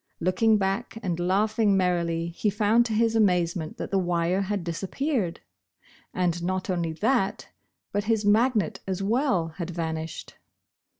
Looking 0.19 0.57
back 0.57 0.97
and 1.03 1.19
laughing 1.19 1.77
merrily, 1.77 2.29
he 2.29 2.49
found 2.49 2.87
to 2.87 2.93
his 2.93 3.15
amazement 3.15 3.77
that 3.77 3.91
the 3.91 3.99
wire 3.99 4.41
had 4.41 4.63
disappeared! 4.63 5.41
And 6.11 6.41
not 6.41 6.71
only 6.71 6.93
that, 6.93 7.49
but 7.91 8.05
his 8.05 8.25
magnet 8.25 8.79
as 8.87 9.03
well, 9.03 9.49
had 9.59 9.69
vanished 9.69 10.39